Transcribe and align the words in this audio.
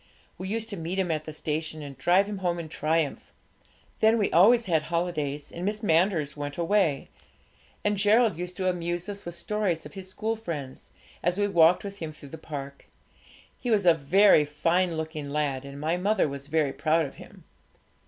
We 0.39 0.47
used 0.47 0.67
to 0.69 0.77
meet 0.77 0.97
him 0.97 1.11
at 1.11 1.25
the 1.25 1.31
station, 1.31 1.83
and 1.83 1.95
drive 1.95 2.25
him 2.25 2.39
home 2.39 2.57
in 2.57 2.69
triumph. 2.69 3.31
Then 3.99 4.17
we 4.17 4.31
always 4.31 4.65
had 4.65 4.81
holidays, 4.81 5.51
and 5.51 5.63
Miss 5.63 5.83
Manders 5.83 6.35
went 6.35 6.57
away, 6.57 7.09
and 7.85 7.97
Gerald 7.97 8.35
used 8.35 8.57
to 8.57 8.67
amuse 8.67 9.07
us 9.07 9.25
with 9.25 9.35
stories 9.35 9.85
of 9.85 9.93
his 9.93 10.09
school 10.09 10.35
friends, 10.35 10.91
as 11.21 11.37
we 11.37 11.47
walked 11.47 11.83
with 11.83 11.99
him 11.99 12.11
through 12.11 12.29
the 12.29 12.39
park. 12.39 12.87
He 13.59 13.69
was 13.69 13.85
a 13.85 13.93
very 13.93 14.43
fine 14.43 14.95
looking 14.97 15.29
lad, 15.29 15.65
and 15.65 15.79
my 15.79 15.97
mother 15.97 16.27
was 16.27 16.47
very 16.47 16.73
proud 16.73 17.05
of 17.05 17.17
him. 17.21 17.43